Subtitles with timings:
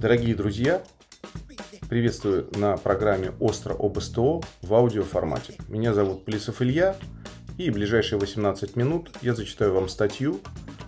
[0.00, 0.82] Дорогие друзья,
[1.90, 5.54] приветствую на программе «Остро об СТО» в аудиоформате.
[5.68, 6.96] Меня зовут Плисов Илья,
[7.58, 10.40] и ближайшие 18 минут я зачитаю вам статью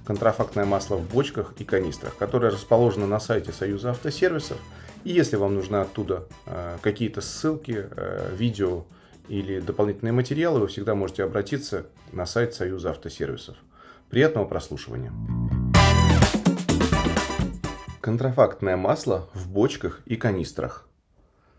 [0.07, 4.57] «Контрафактное масло в бочках и канистрах», которая расположена на сайте Союза автосервисов.
[5.05, 8.85] И если вам нужны оттуда э, какие-то ссылки, э, видео
[9.29, 13.57] или дополнительные материалы, вы всегда можете обратиться на сайт Союза автосервисов.
[14.09, 15.13] Приятного прослушивания.
[18.11, 20.89] Контрафактное масло в бочках и канистрах.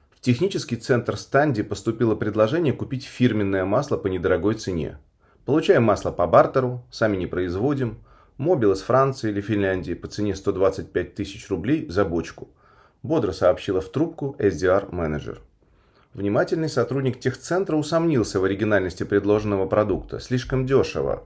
[0.10, 4.98] В технический центр Станди поступило предложение купить фирменное масло по недорогой цене.
[5.46, 8.04] Получаем масло по бартеру, сами не производим.
[8.36, 12.50] Мобил из Франции или Финляндии по цене 125 тысяч рублей за бочку.
[13.02, 15.40] Бодро сообщила в трубку SDR-менеджер.
[16.14, 20.20] Внимательный сотрудник техцентра усомнился в оригинальности предложенного продукта.
[20.20, 21.24] Слишком дешево.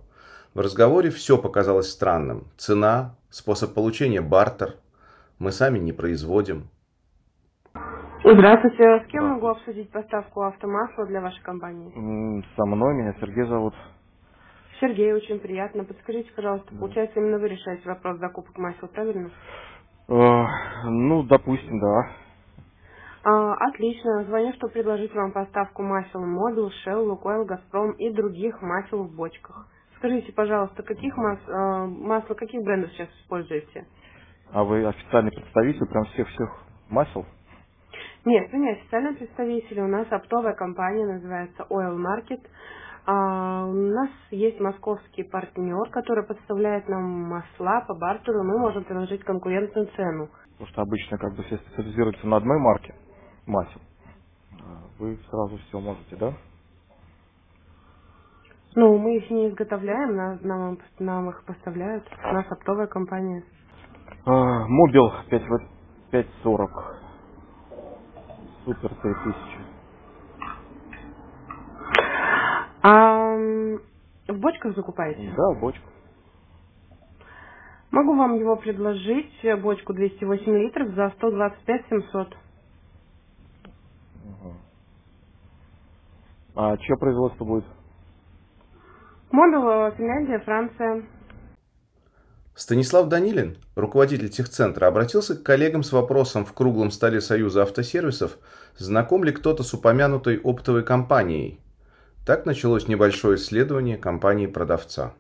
[0.54, 2.46] В разговоре все показалось странным.
[2.58, 4.76] Цена, способ получения бартер–
[5.40, 6.70] мы сами не производим.
[8.24, 9.06] Здравствуйте.
[9.06, 12.44] С кем могу обсудить поставку автомасла для вашей компании?
[12.56, 13.76] Со мной, меня Сергей зовут.
[14.80, 15.84] Сергей, очень приятно.
[15.84, 19.30] Подскажите, пожалуйста, получается, именно вы решаете вопрос закупок масел, правильно?
[20.08, 20.46] Э,
[20.90, 22.10] ну, допустим, да.
[23.24, 24.24] А, отлично.
[24.26, 29.68] Звоню, чтобы предложить вам поставку масел Мобил, Shell, Лукойл, Газпром и других масел в бочках.
[29.98, 33.86] Скажите, пожалуйста, каких мас, э, масла, каких брендов сейчас используете?
[34.56, 36.50] А вы официальный представитель прям всех-всех
[36.90, 37.26] масел?
[38.24, 39.82] Нет, вы не официальный представитель.
[39.82, 42.40] У нас оптовая компания, называется Oil Market.
[43.06, 48.46] А, у нас есть московский партнер, который подставляет нам масла по бартеру.
[48.46, 50.30] Мы можем предложить конкурентную цену.
[50.54, 52.96] Потому что обычно как бы все специализируются на одной марке
[53.48, 53.82] масел.
[54.54, 56.34] А вы сразу все можете, да?
[58.76, 62.08] Ну, мы их не изготовляем, нам, нам их поставляют.
[62.24, 63.44] У нас оптовая компания.
[64.26, 66.72] А, Мобил 540.
[68.66, 69.60] Супер 3000.
[72.84, 73.36] А
[74.28, 75.34] в бочках закупаете?
[75.36, 75.90] Да, в бочку.
[77.92, 82.38] Могу вам его предложить, бочку 208 литров за 125 700.
[84.26, 84.54] Угу.
[86.56, 87.66] А чье производство будет?
[89.32, 91.06] Mobil, Финляндия, Франция.
[92.56, 98.38] Станислав Данилин, руководитель техцентра, обратился к коллегам с вопросом в круглом столе Союза автосервисов,
[98.78, 101.60] знаком ли кто-то с упомянутой оптовой компанией.
[102.26, 105.14] Так началось небольшое исследование компании-продавца.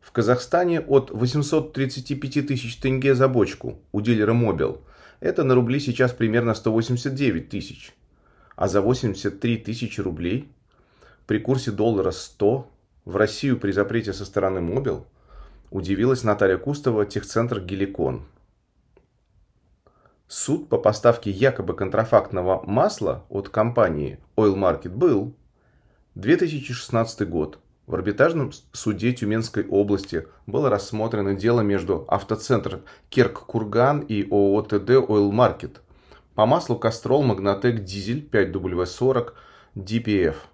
[0.00, 4.80] В Казахстане от 835 тысяч тенге за бочку у дилера Mobil.
[5.20, 7.94] Это на рубли сейчас примерно 189 тысяч.
[8.56, 10.48] А за 83 тысячи рублей
[11.26, 12.70] при курсе доллара 100
[13.04, 15.06] в Россию при запрете со стороны Мобил–
[15.74, 18.22] Удивилась Наталья Кустова, техцентр «Геликон».
[20.28, 25.34] Суд по поставке якобы контрафактного масла от компании Oil Market был
[26.14, 27.58] 2016 год.
[27.88, 35.32] В арбитражном суде Тюменской области было рассмотрено дело между автоцентр Керк-Курган и ООО ТД Oil
[35.32, 35.78] Market
[36.36, 39.32] по маслу Кастрол Магнатек Дизель 5W40
[39.74, 40.36] DPF–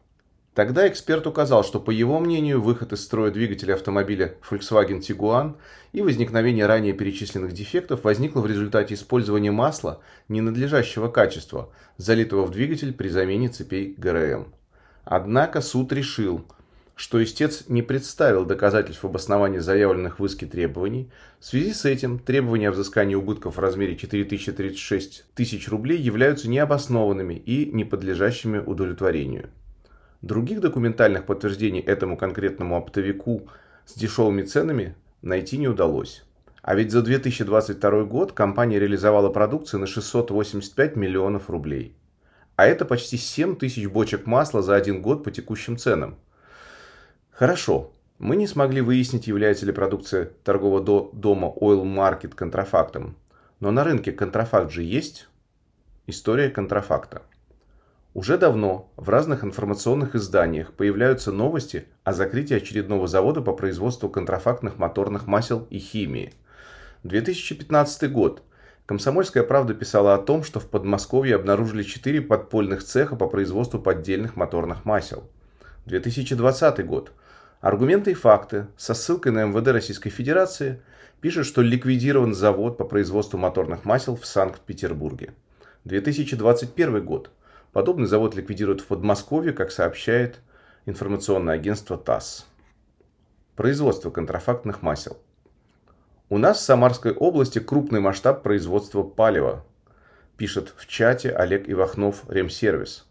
[0.55, 5.55] Тогда эксперт указал, что по его мнению выход из строя двигателя автомобиля Volkswagen Tiguan
[5.93, 12.93] и возникновение ранее перечисленных дефектов возникло в результате использования масла ненадлежащего качества, залитого в двигатель
[12.93, 14.53] при замене цепей ГРМ.
[15.05, 16.45] Однако суд решил,
[16.97, 21.11] что истец не представил доказательств обоснования заявленных в иске требований.
[21.39, 27.35] В связи с этим требования о взыскании убытков в размере 4036 тысяч рублей являются необоснованными
[27.35, 29.49] и не подлежащими удовлетворению.
[30.23, 33.49] Других документальных подтверждений этому конкретному оптовику
[33.87, 36.25] с дешевыми ценами найти не удалось.
[36.63, 41.97] А ведь за 2022 год компания реализовала продукцию на 685 миллионов рублей.
[42.57, 46.17] А это почти 7 тысяч бочек масла за один год по текущим ценам.
[47.31, 53.17] Хорошо, мы не смогли выяснить, является ли продукция торгового дома Oil Market контрафактом.
[53.61, 55.29] Но на рынке контрафакт же есть.
[56.07, 57.23] История контрафакта.
[58.13, 64.79] Уже давно в разных информационных изданиях появляются новости о закрытии очередного завода по производству контрафактных
[64.79, 66.33] моторных масел и химии.
[67.05, 68.43] 2015 год.
[68.85, 74.35] Комсомольская правда писала о том, что в Подмосковье обнаружили 4 подпольных цеха по производству поддельных
[74.35, 75.23] моторных масел.
[75.87, 77.13] 2020 год.
[77.61, 80.83] Аргументы и факты со ссылкой на МВД Российской Федерации
[81.21, 85.33] пишут, что ликвидирован завод по производству моторных масел в Санкт-Петербурге.
[85.85, 87.31] 2021 год.
[87.73, 90.41] Подобный завод ликвидируют в Подмосковье, как сообщает
[90.87, 92.47] информационное агентство ТАСС.
[93.55, 95.19] Производство контрафактных масел.
[96.29, 99.65] У нас в Самарской области крупный масштаб производства палева,
[100.37, 103.07] пишет в чате Олег Ивахнов, Ремсервис.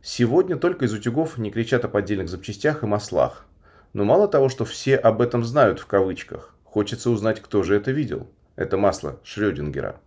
[0.00, 3.46] Сегодня только из утюгов не кричат о поддельных запчастях и маслах.
[3.92, 7.90] Но мало того, что все об этом знают в кавычках, хочется узнать, кто же это
[7.90, 8.26] видел.
[8.56, 10.00] Это масло Шрёдингера.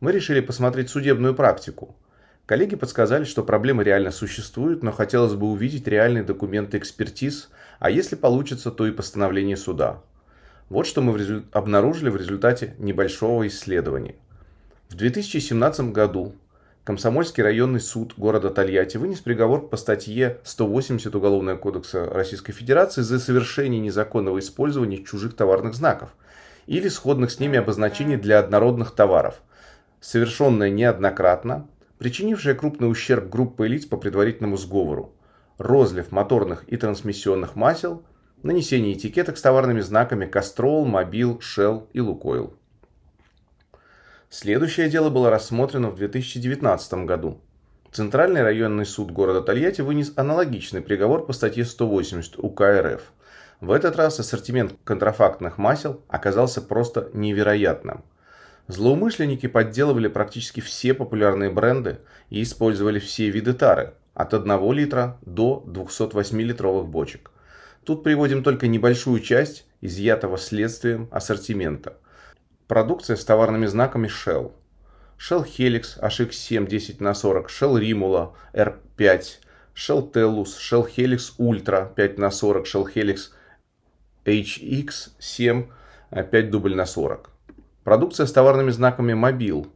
[0.00, 1.94] Мы решили посмотреть судебную практику.
[2.52, 8.14] Коллеги подсказали, что проблема реально существует, но хотелось бы увидеть реальные документы экспертиз, а если
[8.14, 10.02] получится, то и постановление суда.
[10.68, 11.44] Вот что мы в резу...
[11.50, 14.16] обнаружили в результате небольшого исследования.
[14.90, 16.34] В 2017 году
[16.84, 23.18] Комсомольский районный суд города Тольятти вынес приговор по статье 180 Уголовного кодекса Российской Федерации за
[23.18, 26.10] совершение незаконного использования чужих товарных знаков
[26.66, 29.40] или сходных с ними обозначений для однородных товаров,
[30.02, 31.66] совершенное неоднократно,
[32.02, 35.14] причинившее крупный ущерб группе лиц по предварительному сговору,
[35.56, 38.02] розлив моторных и трансмиссионных масел,
[38.42, 42.54] нанесение этикеток с товарными знаками Кастрол, Мобил, Shell и Лукойл.
[44.30, 47.40] Следующее дело было рассмотрено в 2019 году.
[47.92, 53.12] Центральный районный суд города Тольятти вынес аналогичный приговор по статье 180 УК РФ.
[53.60, 58.02] В этот раз ассортимент контрафактных масел оказался просто невероятным.
[58.72, 61.98] Злоумышленники подделывали практически все популярные бренды
[62.30, 67.32] и использовали все виды тары, от 1 литра до 208-литровых бочек.
[67.84, 71.98] Тут приводим только небольшую часть изъятого следствием ассортимента.
[72.66, 74.52] Продукция с товарными знаками Shell.
[75.18, 79.22] Shell Helix HX7 10 на 40, Shell Rimula R5,
[79.74, 83.32] Shell Tellus, Shell Helix Ultra 5 на 40, Shell Helix
[84.24, 85.66] HX7
[86.30, 87.31] 5 дубль на 40.
[87.84, 89.66] Продукция с товарными знаками Mobil.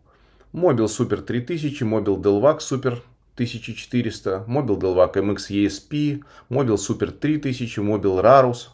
[0.53, 3.03] Mobil Super 3000, Mobil Delvac Super
[3.35, 8.71] 1400, Mobil Delvac MX ESP, Mobil Super 3000, Mobil Rarus,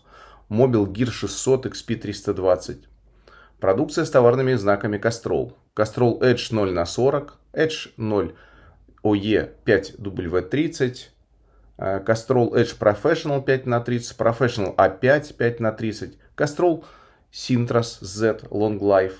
[0.50, 2.84] Mobil Gear 600 XP320.
[3.58, 5.54] Продукция с товарными знаками Castrol.
[5.74, 8.34] Castrol Edge 0 на 40, Edge 0
[9.02, 11.08] OE 5 W30,
[11.78, 16.84] Castrol Edge Professional 5 на 30, Professional A5 5 на 30, Castrol
[17.32, 19.14] Sintras Z Long Life.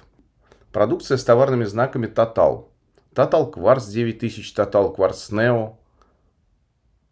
[0.70, 2.66] Продукция с товарными знаками Total.
[3.14, 5.76] Total Quartz 9000, Total Quartz Neo,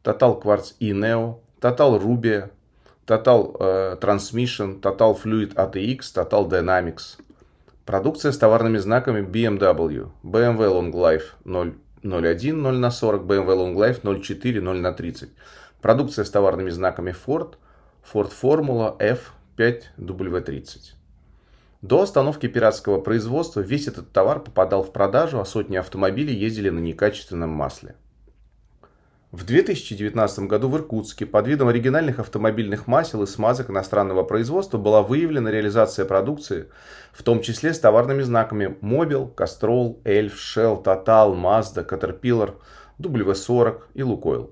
[0.02, 2.50] Total Quartz e Neo, Total Rubia,
[3.06, 7.18] Total э, Transmission, Total Fluid ATX, Total Dynamics.
[7.86, 14.22] Продукция с товарными знаками BMW, BMW Long Life 001 0 на 40, BMW Long Life
[14.22, 15.30] 04 0 на 30.
[15.80, 17.54] Продукция с товарными знаками Ford,
[18.12, 18.96] Ford Formula
[19.60, 20.94] F5W30.
[21.82, 26.78] До остановки пиратского производства весь этот товар попадал в продажу, а сотни автомобилей ездили на
[26.78, 27.94] некачественном масле.
[29.32, 35.02] В 2019 году в Иркутске под видом оригинальных автомобильных масел и смазок иностранного производства была
[35.02, 36.66] выявлена реализация продукции,
[37.12, 42.56] в том числе с товарными знаками Mobil, Castrol, Elf, Shell, Total, Mazda, Caterpillar,
[42.98, 44.50] W40 и Lukoil.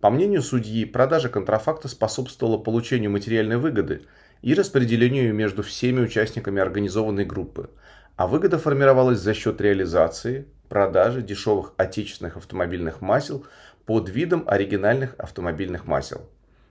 [0.00, 4.02] По мнению судьи, продажа контрафакта способствовала получению материальной выгоды
[4.42, 7.70] и распределению между всеми участниками организованной группы,
[8.16, 13.44] а выгода формировалась за счет реализации, продажи дешевых отечественных автомобильных масел–
[13.90, 16.28] под видом оригинальных автомобильных масел.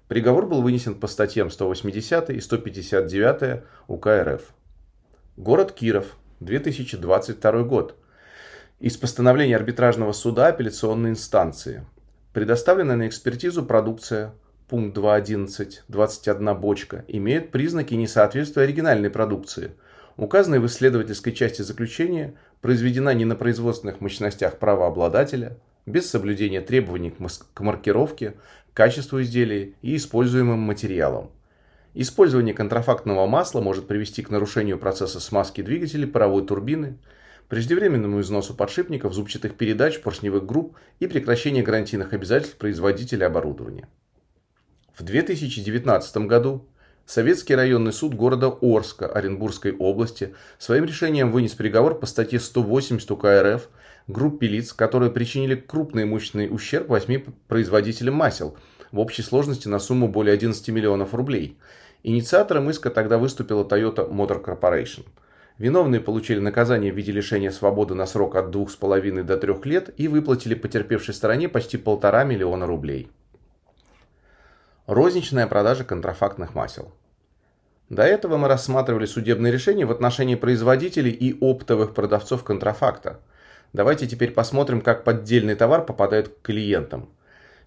[0.08, 4.42] Приговор был вынесен по статьям 180 и 159 УК РФ.
[5.36, 7.98] Город Киров, 2022 год.
[8.80, 11.86] Из постановления арбитражного суда апелляционной инстанции.
[12.32, 14.34] Предоставленная на экспертизу продукция,
[14.70, 19.72] пункт 2.11, 21 бочка, имеет признаки несоответствия оригинальной продукции.
[20.16, 25.58] Указанной в исследовательской части заключения произведена не на производственных мощностях правообладателя,
[25.88, 27.12] без соблюдения требований
[27.54, 28.36] к маркировке,
[28.74, 31.32] качеству изделия и используемым материалам.
[31.96, 37.00] Использование контрафактного масла может привести к нарушению процесса смазки двигателей паровой турбины,
[37.48, 43.88] преждевременному износу подшипников, зубчатых передач, поршневых групп и прекращению гарантийных обязательств производителя оборудования.
[45.00, 46.68] В 2019 году
[47.06, 53.24] Советский районный суд города Орска Оренбургской области своим решением вынес приговор по статье 180 УК
[53.42, 53.70] РФ
[54.10, 58.58] группе лиц, которые причинили крупный имущественный ущерб восьми производителям масел
[58.92, 61.58] в общей сложности на сумму более 11 миллионов рублей.
[62.04, 65.06] Инициатором иска тогда выступила Toyota Motor Corporation.
[65.58, 70.10] Виновные получили наказание в виде лишения свободы на срок от 2,5 до 3 лет и
[70.10, 73.10] выплатили потерпевшей стороне почти полтора миллиона рублей.
[74.90, 76.92] Розничная продажа контрафактных масел.
[77.90, 83.20] До этого мы рассматривали судебные решения в отношении производителей и оптовых продавцов контрафакта.
[83.72, 87.08] Давайте теперь посмотрим, как поддельный товар попадает к клиентам.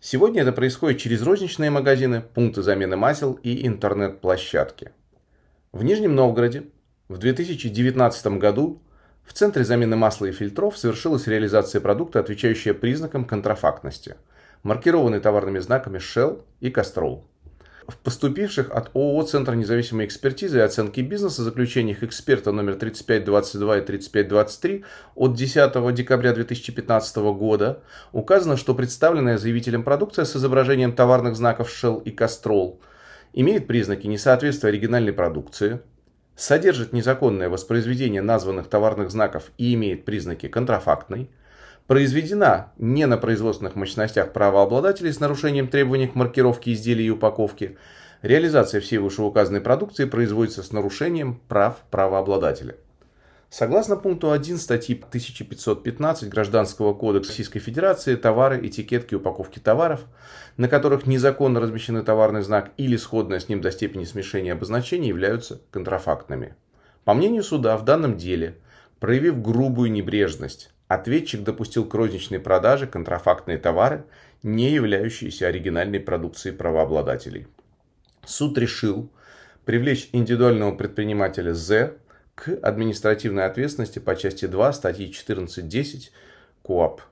[0.00, 4.90] Сегодня это происходит через розничные магазины, пункты замены масел и интернет-площадки.
[5.70, 6.64] В Нижнем Новгороде
[7.08, 8.82] В 2019 году
[9.22, 14.16] в Центре замены масла и фильтров совершилась реализация продукта, отвечающая признакам контрафактности,
[14.62, 17.22] маркированный товарными знаками Shell и Castrol.
[17.88, 23.80] В поступивших от ООО «Центр независимой экспертизы и оценки бизнеса» заключениях эксперта номер 3522 и
[23.80, 24.84] 3523
[25.16, 32.02] от 10 декабря 2015 года указано, что представленная заявителем продукция с изображением товарных знаков Shell
[32.04, 32.78] и Castrol
[33.32, 35.80] имеет признаки несоответствия оригинальной продукции,
[36.36, 41.30] содержит незаконное воспроизведение названных товарных знаков и имеет признаки контрафактной,
[41.86, 47.76] произведена не на производственных мощностях правообладателей с нарушением требований к маркировке изделий и упаковки,
[48.22, 52.76] реализация всей вышеуказанной продукции производится с нарушением прав правообладателя.
[53.52, 60.06] Согласно пункту 1 статьи 1515 Гражданского кодекса Российской Федерации, товары, этикетки, упаковки товаров,
[60.56, 65.60] на которых незаконно размещены товарный знак или сходное с ним до степени смешения обозначения, являются
[65.70, 66.54] контрафактными.
[67.04, 68.56] По мнению суда, в данном деле,
[69.00, 74.04] проявив грубую небрежность, ответчик допустил к розничной продаже контрафактные товары,
[74.42, 77.46] не являющиеся оригинальной продукцией правообладателей.
[78.24, 79.10] Суд решил
[79.64, 81.94] привлечь индивидуального предпринимателя З
[82.34, 86.10] к административной ответственности по части 2 статьи 14.10
[86.62, 87.02] КОАП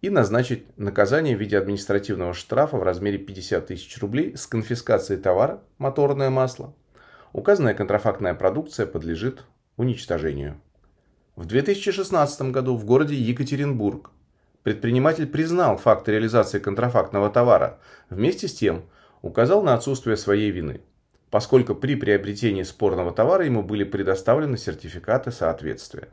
[0.00, 5.62] и назначить наказание в виде административного штрафа в размере 50 тысяч рублей с конфискацией товара
[5.78, 6.74] моторное масло.
[7.32, 9.44] Указанная контрафактная продукция подлежит
[9.76, 10.60] уничтожению.
[11.36, 14.10] В 2016 году в городе Екатеринбург
[14.62, 17.78] предприниматель признал факт реализации контрафактного товара,
[18.10, 18.84] вместе с тем
[19.22, 20.80] указал на отсутствие своей вины–
[21.34, 26.10] поскольку при приобретении спорного товара ему были предоставлены сертификаты соответствия.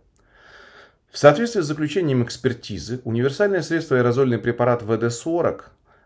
[1.12, 5.62] В соответствии с заключением экспертизы, универсальное средство аэрозольный препарат ВД-40,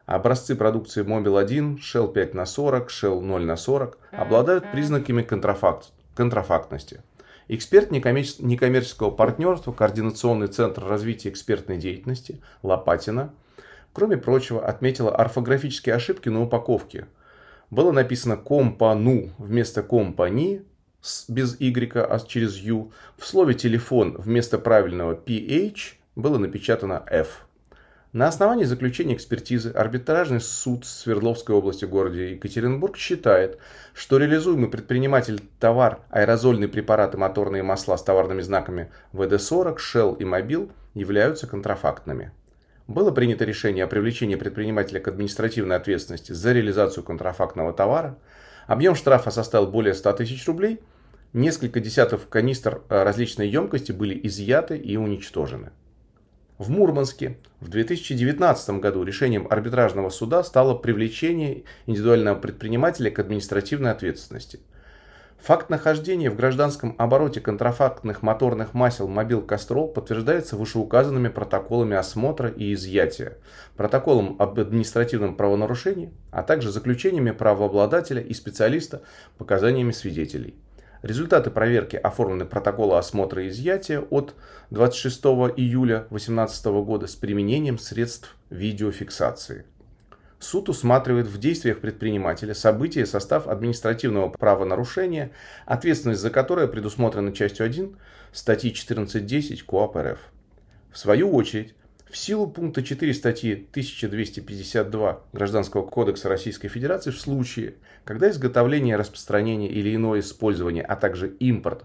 [0.06, 7.02] образцы продукции Мобил-1, Shell 5 на 40, Shell 0 на 40 обладают признаками контрафакт, контрафактности.
[7.48, 13.34] Эксперт некоммерческого партнерства, Координационный центр развития экспертной деятельности Лопатина,
[13.94, 17.08] кроме прочего, отметила орфографические ошибки на упаковке–
[17.70, 20.62] было написано компану вместо компани
[21.28, 22.92] без y, а через u.
[23.18, 27.46] В слове телефон вместо правильного ph было напечатано f.
[28.16, 33.58] На основании заключения экспертизы арбитражный суд Свердловской области города Екатеринбург считает,
[33.94, 40.72] что реализуемый предприниматель товар аэрозольные препараты моторные масла с товарными знаками ВД-40, Shell и Мобил
[40.94, 42.32] являются контрафактными
[42.88, 48.18] было принято решение о привлечении предпринимателя к административной ответственности за реализацию контрафактного товара.
[48.66, 50.80] Объем штрафа составил более 100 тысяч рублей.
[51.34, 55.72] Несколько десятков канистр различной емкости были изъяты и уничтожены.
[56.58, 64.60] В Мурманске в 2019 году решением арбитражного суда стало привлечение индивидуального предпринимателя к административной ответственности–
[65.46, 72.74] Факт нахождения в гражданском обороте контрафактных моторных масел «Мобил Кастрол» подтверждается вышеуказанными протоколами осмотра и
[72.74, 73.38] изъятия,
[73.78, 79.04] протоколом об административном правонарушении, а также заключениями правообладателя и специалиста,
[79.38, 80.56] показаниями свидетелей.
[81.06, 84.34] Результаты проверки оформлены протокола осмотра и изъятия от
[84.72, 85.24] 26
[85.56, 89.66] июля 2018 года с применением средств видеофиксации.
[90.40, 95.30] Суд усматривает в действиях предпринимателя события состав административного правонарушения,
[95.68, 97.98] ответственность за которое предусмотрена частью 1
[98.32, 100.20] статьи 14.10 КОАП РФ.
[100.92, 101.76] В свою очередь,
[102.10, 109.72] в силу пункта 4 статьи 1252 Гражданского кодекса Российской Федерации в случае, когда изготовление, распространение
[109.72, 111.84] или иное использование, а также импорт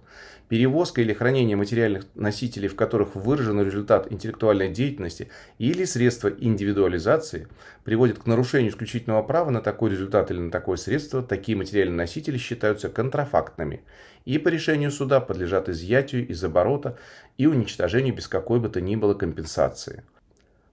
[0.50, 7.47] перевозка или хранение материальных носителей, в которых выражен результат интеллектуальной деятельности или средства индивидуализации,
[7.85, 12.37] приводит к нарушению исключительного права на такой результат или на такое средство, такие материальные носители
[12.37, 13.83] считаются контрафактными
[14.25, 16.99] и по решению суда подлежат изъятию из оборота
[17.38, 20.02] и уничтожению без какой бы то ни было компенсации.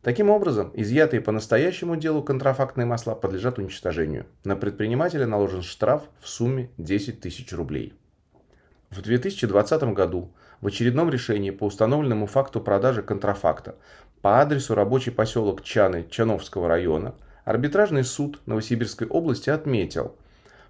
[0.02, 4.26] Таким образом, изъятые по настоящему делу контрафактные масла подлежат уничтожению.
[4.44, 7.94] На предпринимателя наложен штраф в сумме 10 тысяч рублей.
[8.90, 13.76] В 2020 году в очередном решении по установленному факту продажи контрафакта
[14.22, 17.14] по адресу рабочий поселок Чаны Чановского района
[17.44, 20.16] арбитражный суд Новосибирской области отметил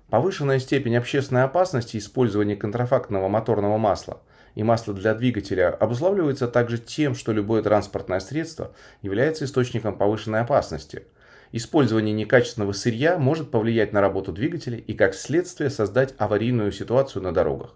[0.09, 4.19] повышенная степень общественной опасности использования контрафактного моторного масла
[4.55, 8.71] и масла для двигателя обуславливается также тем, что любое транспортное средство
[9.03, 11.03] является источником повышенной опасности.
[11.51, 17.31] Использование некачественного сырья может повлиять на работу двигателя и как следствие создать аварийную ситуацию на
[17.31, 17.75] дорогах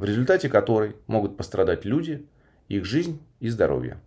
[0.00, 2.26] в результате которой могут пострадать люди,
[2.68, 3.98] их жизнь и здоровье.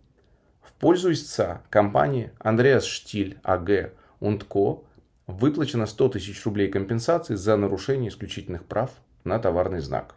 [0.60, 4.82] В пользу истца компании Андреас Штиль АГ Ундко
[5.28, 8.90] выплачено 100 тысяч рублей компенсации за нарушение исключительных прав
[9.22, 10.16] на товарный знак.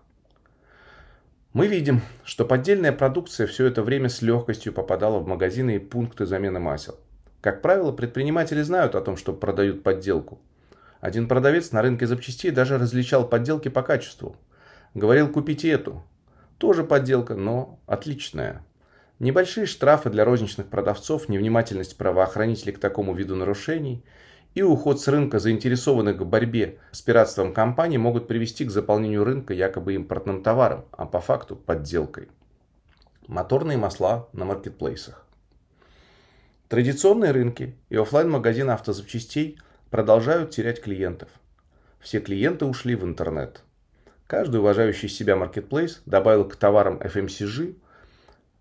[1.53, 6.25] Мы видим, что поддельная продукция все это время с легкостью попадала в магазины и пункты
[6.25, 6.95] замены масел.
[7.39, 10.41] Как правило, предприниматели знают о том, что продают подделку.
[11.01, 14.35] Один продавец на рынке запчастей даже различал подделки по качеству.
[14.93, 16.03] Говорил, купите эту.
[16.57, 18.63] Тоже подделка, но отличная.
[19.19, 24.03] Небольшие штрафы для розничных продавцов, невнимательность правоохранителей к такому виду нарушений
[24.53, 29.53] и уход с рынка заинтересованных в борьбе с пиратством компаний могут привести к заполнению рынка
[29.53, 32.29] якобы импортным товаром, а по факту подделкой.
[33.27, 35.25] Моторные масла на маркетплейсах.
[36.69, 41.29] Традиционные рынки и офлайн магазины автозапчастей продолжают терять клиентов.
[41.99, 43.63] Все клиенты ушли в интернет.
[44.27, 47.77] Каждый уважающий себя маркетплейс добавил к товарам FMCG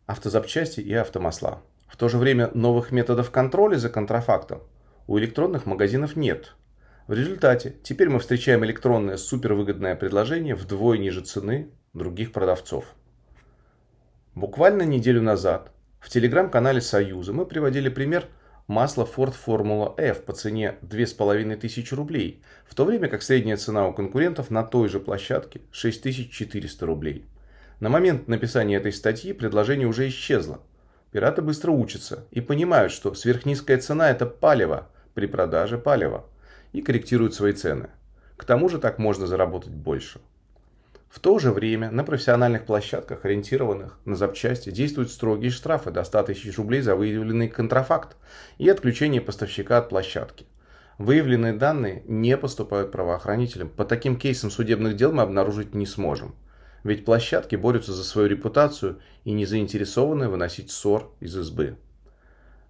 [0.07, 1.61] автозапчасти и автомасла.
[1.89, 4.63] В то же время новых методов контроля за контрафактом
[5.09, 6.55] у электронных магазинов нет.
[7.09, 12.85] В результате теперь мы встречаем электронное супервыгодное предложение вдвое ниже цены других продавцов.
[14.37, 18.27] Буквально неделю назад в телеграм-канале Союза мы приводили пример
[18.67, 23.93] масла Ford Formula F по цене 2500 рублей, в то время как средняя цена у
[23.93, 27.25] конкурентов на той же площадке 6400 рублей.
[27.81, 30.61] На момент написания этой статьи предложение уже исчезло.
[31.13, 36.25] Пираты быстро учатся и понимают, что сверхнизкая цена– это палево при продаже палева
[36.73, 37.91] и корректируют свои цены.
[38.37, 40.21] К тому же так можно заработать больше.
[41.17, 46.25] В то же время на профессиональных площадках, ориентированных на запчасти, действуют строгие штрафы до 100
[46.25, 48.19] тысяч рублей за выявленный контрафакт
[48.59, 50.45] и отключение поставщика от площадки.
[50.99, 53.71] Выявленные данные не поступают правоохранителям.
[53.71, 56.35] По таким кейсам судебных дел мы обнаружить не сможем.
[56.85, 61.79] Ведь площадки борются за свою репутацию и не заинтересованы выносить ссор из избы.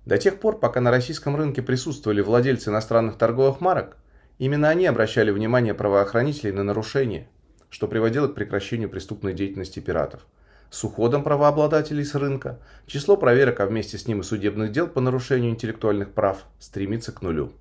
[0.05, 3.97] До тех пор, пока на российском рынке присутствовали владельцы иностранных торговых марок,
[4.38, 7.29] именно они обращали внимание правоохранителей на нарушения,
[7.70, 10.26] что приводило к прекращению преступной деятельности пиратов.
[10.70, 15.00] С уходом правообладателей с рынка число проверок, а вместе с ним и судебных дел по
[15.00, 17.52] нарушению интеллектуальных прав стремится к нулю.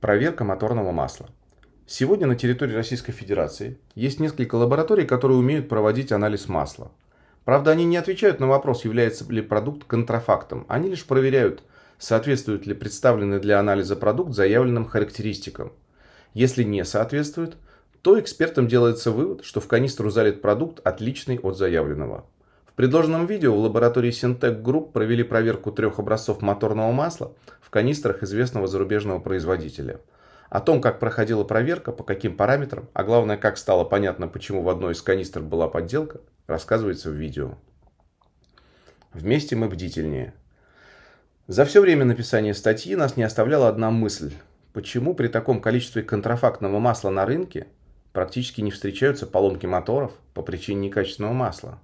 [0.00, 1.28] Проверка моторного масла.
[1.86, 6.90] Сегодня на территории Российской Федерации есть несколько лабораторий, которые умеют проводить анализ масла.
[7.44, 10.64] Правда, они не отвечают на вопрос, является ли продукт контрафактом.
[10.68, 11.62] Они лишь проверяют,
[11.98, 15.72] соответствует ли представленный для анализа продукт заявленным характеристикам.
[16.32, 17.56] Если не соответствует,
[18.04, 22.26] то экспертам делается вывод, что в канистру залит продукт, отличный от заявленного.
[22.66, 28.22] В предложенном видео в лаборатории Syntec Group провели проверку трех образцов моторного масла в канистрах
[28.22, 30.00] известного зарубежного производителя–
[30.54, 34.68] о том, как проходила проверка, по каким параметрам, а главное, как стало понятно, почему в
[34.68, 37.58] одной из канистр была подделка, рассказывается в видео.
[39.12, 40.32] Вместе мы бдительнее.
[41.48, 44.32] За все время написания статьи нас не оставляла одна мысль.
[44.72, 47.66] Почему при таком количестве контрафактного масла на рынке
[48.14, 51.78] практически не встречаются поломки моторов по причине некачественного масла?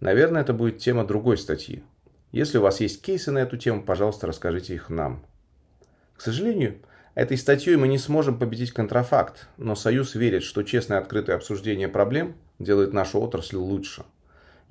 [0.00, 1.84] Наверное, это будет тема другой статьи.
[2.32, 5.24] Если у вас есть кейсы на эту тему, пожалуйста, расскажите их нам.
[6.16, 6.80] К сожалению,
[7.14, 12.34] Этой статьей мы не сможем победить контрафакт, но Союз верит, что честное открытое обсуждение проблем
[12.58, 14.04] делает нашу отрасль лучше.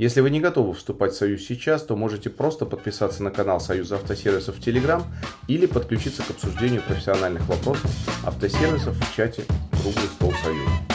[0.02, 3.98] Если вы не готовы вступать в Союз сейчас, то можете просто подписаться на канал Союза
[3.98, 5.04] автосервисов в Телеграм
[5.48, 7.92] или подключиться к обсуждению профессиональных вопросов
[8.26, 10.91] автосервисов в чате «Круглый стол Союза».